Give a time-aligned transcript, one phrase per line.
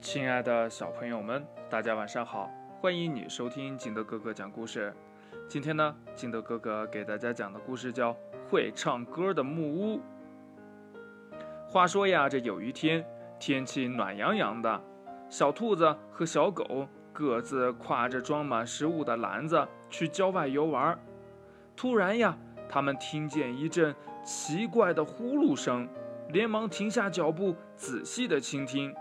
[0.00, 2.50] 亲爱的小朋友们，大家晚上好！
[2.80, 4.92] 欢迎你收听金德哥哥讲故事。
[5.46, 8.12] 今天呢，金德哥哥给大家讲的故事叫
[8.48, 9.98] 《会唱歌的木屋》。
[11.68, 13.04] 话说呀，这有一天，
[13.38, 14.82] 天气暖洋洋的，
[15.28, 20.98] 小兔子和小狗各自挎着装满食物的篮子去郊外游玩。
[21.76, 22.36] 突然呀，
[22.70, 23.94] 他们听见一阵
[24.24, 25.86] 奇怪的呼噜声，
[26.30, 28.94] 连忙停下脚步，仔细的倾听。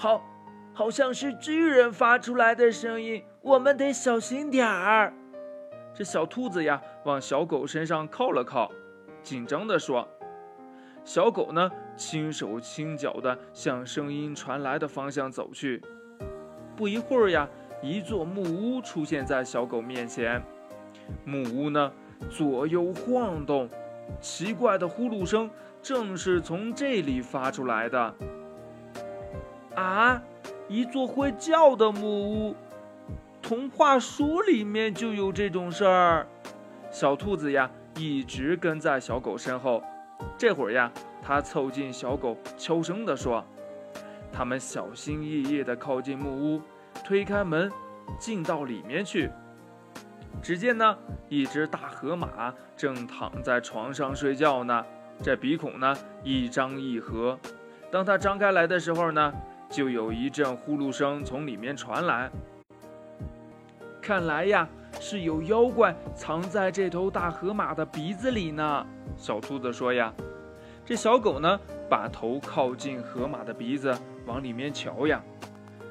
[0.00, 0.24] 好，
[0.72, 5.12] 好像是巨人发出来的声音，我们得小心点儿。
[5.92, 8.70] 这小兔子呀，往小狗身上靠了靠，
[9.24, 10.06] 紧张地说
[11.04, 15.82] ：“小狗呢，轻手轻脚地向声音传来的方向走去。
[16.76, 17.48] 不一会儿呀，
[17.82, 20.40] 一座木屋出现在小狗面前。
[21.24, 21.92] 木屋呢，
[22.30, 23.68] 左右晃动，
[24.20, 25.50] 奇怪的呼噜声
[25.82, 28.14] 正是从这里发出来的。”
[29.78, 30.20] 啊，
[30.66, 32.56] 一座会叫的木屋，
[33.40, 36.26] 童话书里面就有这种事儿。
[36.90, 39.80] 小兔子呀，一直跟在小狗身后。
[40.36, 40.90] 这会儿呀，
[41.22, 43.44] 它凑近小狗，悄声地说
[44.32, 46.60] ：“他们小心翼翼地靠近木屋，
[47.04, 47.70] 推开门，
[48.18, 49.30] 进到里面去。
[50.42, 54.84] 只见呢，一只大河马正躺在床上睡觉呢，
[55.22, 57.38] 这鼻孔呢一张一合。
[57.92, 59.32] 当它张开来的时候呢。”
[59.70, 62.30] 就有一阵呼噜声从里面传来，
[64.00, 64.66] 看来呀
[64.98, 68.86] 是有妖怪藏在这头大河马的鼻子里呢。
[69.16, 70.12] 小兔子说呀，
[70.84, 75.22] 这小狗呢把头靠近河马的鼻子往里面瞧呀。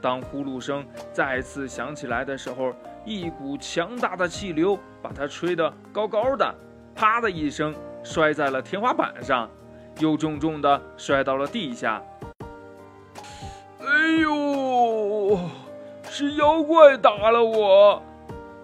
[0.00, 6.54] 当呼噜声再次响起来的时候，一股强大的气流把它吹得高高的，
[6.94, 9.48] 啪的一声摔在了天花板上，
[10.00, 12.02] 又重重的摔到了地下。
[16.14, 18.02] 是妖怪打了我！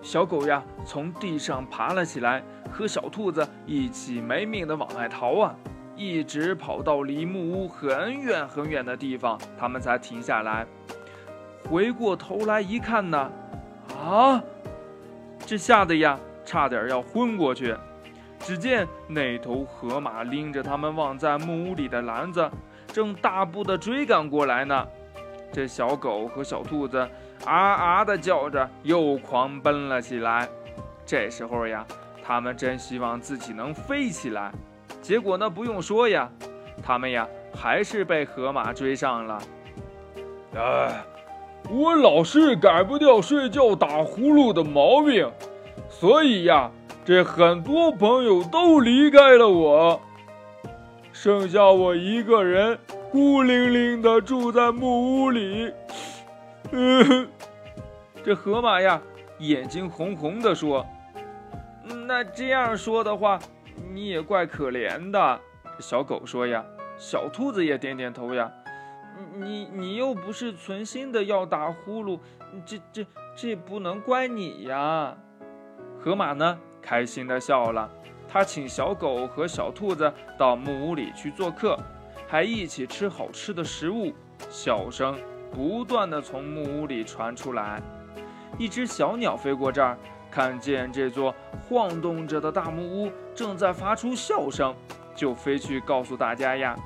[0.02, 5.54] 小狗呀，从地上爬了起来，和小兔子一起没命的往外逃啊！
[5.96, 10.66] 一直跑到离木屋很远很远的地方，他们才停下来。
[11.66, 13.32] 回过头来一看呢，
[13.98, 14.42] 啊，
[15.46, 17.74] 这吓得呀，差点要昏过去。
[18.40, 22.50] 只见那头河马拎着他们忘在木屋里的篮子，
[22.88, 24.86] 正大步的追赶过来呢。
[25.52, 26.98] 这小狗和小兔子
[27.44, 30.48] 啊啊的叫着，又狂奔了起来。
[31.06, 31.86] 这时候呀，
[32.22, 34.52] 他们真希望自己能飞起来。
[35.00, 36.30] 结果呢，不用说呀，
[36.82, 39.38] 他们呀还是被河马追上了。
[40.54, 41.02] 哎，
[41.70, 45.30] 我老是改不掉睡觉打呼噜的毛病，
[45.88, 46.70] 所以呀，
[47.04, 50.00] 这很多朋友都离开了我，
[51.12, 52.78] 剩下我一个人。
[53.10, 55.72] 孤零零的住在木屋里，
[56.72, 57.26] 嗯，
[58.22, 59.00] 这河马呀，
[59.38, 60.84] 眼睛红红的说
[62.06, 63.38] ：“那这样说的话，
[63.92, 65.40] 你也怪可怜的。”
[65.80, 66.62] 小狗说呀，
[66.98, 68.50] 小兔子也点点头呀。
[69.34, 72.20] 你你又不是存心的要打呼噜，
[72.66, 75.16] 这这这不能怪你呀。
[75.98, 77.90] 河马呢，开心的笑了，
[78.28, 81.78] 他请小狗和小兔子到木屋里去做客。
[82.30, 84.12] 还一起吃好吃的食物，
[84.50, 85.18] 笑声
[85.50, 87.80] 不断的从木屋里传出来。
[88.58, 89.96] 一只小鸟飞过这儿，
[90.30, 91.34] 看见这座
[91.66, 94.74] 晃动着的大木屋正在发出笑声，
[95.14, 96.76] 就飞去告诉大家呀：“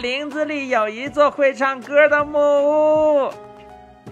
[0.00, 3.30] 林子里有一座会唱歌的木屋。”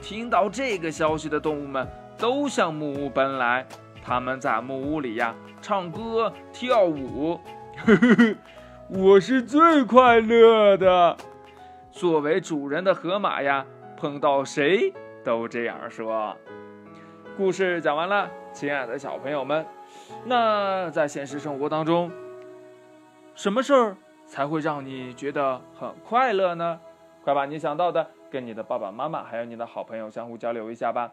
[0.03, 1.89] 听到这个消息的动物们
[2.19, 3.65] 都向木屋奔来，
[4.05, 5.33] 他们在木屋里呀
[5.63, 7.39] 唱歌跳舞，
[7.87, 8.35] 呵呵呵。
[8.91, 11.15] 我是最快乐的。
[11.93, 13.67] 作为主人的河马呀，
[13.99, 14.91] 碰到谁
[15.23, 16.35] 都这样说。
[17.37, 19.67] 故事讲完了，亲爱的小朋友们，
[20.25, 22.11] 那在现实生活当中，
[23.35, 26.81] 什么事儿才会让你觉得很快乐呢？
[27.23, 31.13] 快把你想到的跟你的爸爸妈妈还有你的好朋友相互交流一下吧。